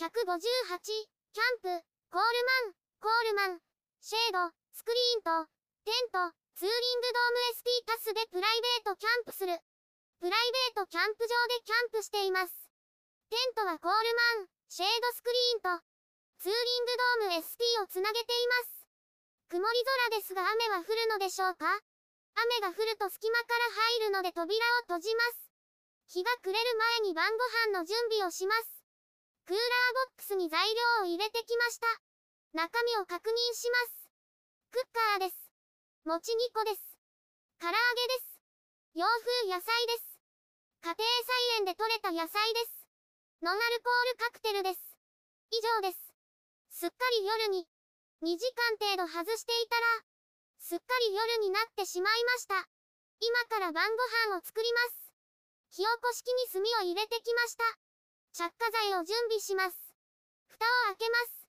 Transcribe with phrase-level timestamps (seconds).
[0.00, 1.68] 158、キャンプ、
[2.08, 3.60] コールマン、コールマン、
[4.00, 5.44] シェード、スクリーンと、
[5.84, 6.24] テント、
[6.56, 9.52] ツーリングドーム ST タスでプライベートキャンプする。
[10.24, 10.40] プライ
[10.72, 12.72] ベートキャンプ場でキャンプしています。
[13.28, 14.08] テントはコール
[14.40, 15.28] マン、シェードスク
[15.60, 15.84] リーンと、
[16.40, 16.84] ツーリン
[17.28, 18.88] グドーム ST をつなげています。
[19.52, 21.68] 曇り空ですが雨は降るのでしょうか？
[22.40, 23.68] 雨が降ると隙間から
[24.00, 24.48] 入るので扉
[24.80, 25.52] を閉じます。
[26.08, 28.79] 日が暮れる前に晩ご飯の準備をします。
[29.50, 29.66] クーラー
[30.14, 31.90] ボックスに材料を入れてきました。
[32.54, 34.06] 中身を確認します。
[34.70, 34.86] クッ
[35.18, 35.50] カーです。
[36.06, 36.78] 餅2個です。
[37.58, 37.74] 唐揚げ
[38.14, 38.38] です。
[38.94, 40.22] 洋風野菜です。
[40.86, 42.86] 家庭菜園で採れた野菜です。
[43.42, 44.78] ノンアルコールカクテルです。
[45.50, 46.14] 以上です。
[46.70, 47.66] すっかり夜に、
[48.22, 50.06] 2時間程度外していたら、
[50.62, 52.54] すっかり夜になってしまいました。
[53.18, 55.10] 今から晩ご飯を作ります。
[55.74, 57.89] 火起こし器に炭を入れてきました。
[58.32, 59.76] 着火剤を準備します。
[60.46, 61.46] 蓋を開けます。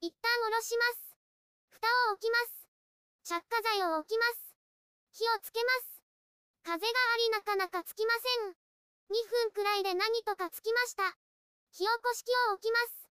[0.00, 1.16] 一旦下ろします。
[1.70, 2.68] 蓋を置きます。
[3.24, 4.54] 着火剤を置きます。
[5.12, 6.02] 火をつけます。
[6.62, 8.54] 風がありなかなかつきません。
[9.10, 11.18] 2分くらいで何とかつきました。
[11.72, 13.10] 火起こし器を置きます。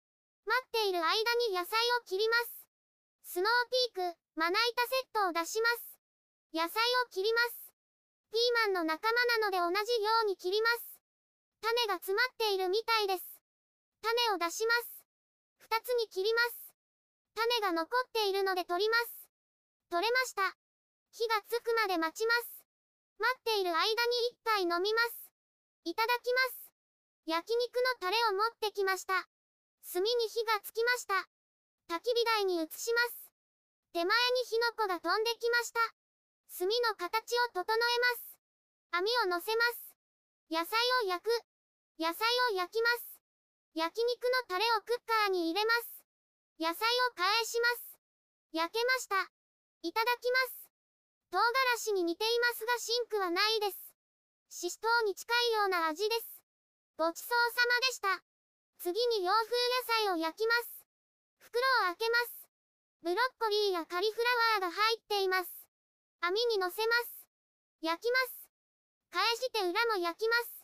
[0.46, 1.14] 待っている間
[1.50, 2.66] に野菜を切ります。
[3.24, 6.00] スノーピーク、まな板セットを出します。
[6.54, 7.74] 野菜を切ります。
[8.32, 10.93] ピーマンの仲間なので同じように切ります。
[11.64, 13.24] 種が詰まっているみたいです。
[14.04, 15.08] 種を出します。
[15.64, 16.76] 二つに切ります。
[17.40, 19.32] 種が残っているので取ります。
[19.88, 20.44] 取れました。
[21.16, 22.68] 火がつくまで待ちます。
[23.18, 23.88] 待っている間に
[24.28, 25.32] 一杯飲みます。
[25.86, 26.68] いただきます。
[27.32, 29.16] 焼肉のタレを持ってきました。
[29.88, 31.16] 炭に火がつきました。
[31.88, 33.32] 焚き火台に移します。
[33.94, 35.80] 手前に火の粉が飛んできました。
[36.60, 38.38] 炭の形を整えます。
[38.92, 39.96] 網を乗せます。
[40.52, 40.76] 野菜
[41.06, 41.53] を焼く。
[42.00, 43.22] 野菜を焼きます。
[43.76, 46.06] 焼肉のタレをクッカーに入れます。
[46.60, 48.00] 野菜を返します。
[48.52, 49.30] 焼けました。
[49.84, 50.70] いただきます。
[51.30, 53.78] 唐辛子に似ていますがシンクはないです。
[54.50, 56.42] シシトウに近いような味です。
[56.98, 58.24] ごちそうさまでした。
[58.80, 59.50] 次に洋風
[60.10, 60.86] 野菜を焼きます。
[61.38, 62.50] 袋を開けます。
[63.02, 65.50] ブロッコリーやカリフラワーが入っています。
[66.22, 67.28] 網に乗せます。
[67.82, 68.50] 焼きます。
[69.12, 70.63] 返して裏も焼きます。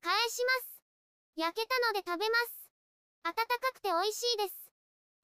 [0.00, 0.82] 返します。
[1.36, 2.70] 焼けたので食べます。
[3.24, 4.72] 温かくて美味しいです。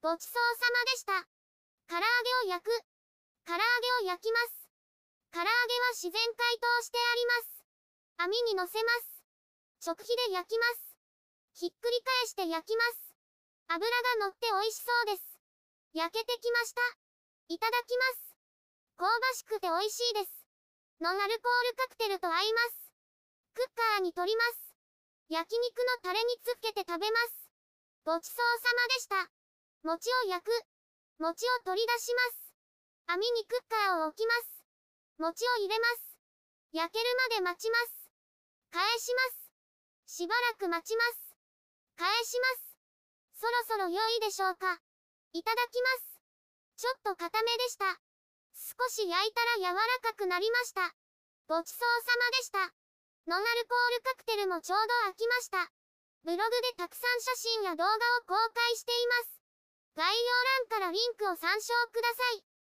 [0.00, 1.26] ごちそうさまでした。
[1.88, 2.70] 唐揚げを焼く。
[3.46, 4.68] 唐揚げを焼きます。
[5.32, 7.64] 唐揚げは自然解凍してあります。
[8.16, 9.24] 網に乗せます。
[9.80, 10.96] 食費で焼きます。
[11.54, 13.14] ひっくり返して焼きます。
[13.68, 15.40] 油が乗って美味しそうです。
[15.92, 16.80] 焼けてきました。
[17.48, 18.36] いただきます。
[18.96, 20.46] 香ばしくて美味しいです。
[21.00, 22.92] ノンアルコールカクテルと合います。
[23.54, 24.63] クッカーに取ります。
[25.28, 27.48] 焼肉のタレにつけて食べます。
[28.04, 29.30] ごちそうさまでした。
[29.82, 30.52] 餅を焼く。
[31.18, 32.44] 餅を取り出します。
[33.06, 34.64] 網にクッカーを置きます。
[35.18, 36.18] 餅を入れます。
[36.72, 38.10] 焼けるまで待ちます。
[38.70, 39.22] 返しま
[40.06, 40.16] す。
[40.18, 41.36] しばらく待ちます。
[41.96, 42.76] 返します。
[43.40, 44.80] そろそろ良いでしょうか。
[45.32, 46.20] いただきます。
[46.76, 47.86] ちょっと固めでした。
[48.52, 50.94] 少し焼いたら柔らかくなりました。
[51.46, 52.83] ごちそうさまでした。
[53.26, 55.72] ノンアルコールカクテルもちょうど飽きました。
[56.24, 57.96] ブログでたくさん写真や動画を
[58.28, 59.40] 公開しています。
[59.96, 60.20] 概要
[60.68, 62.53] 欄からリンクを参照ください。